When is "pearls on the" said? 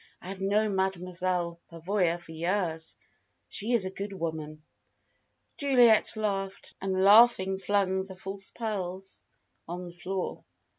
8.49-9.93